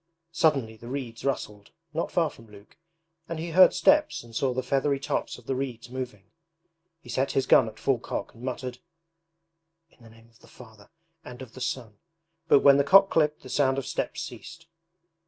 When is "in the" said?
9.91-10.09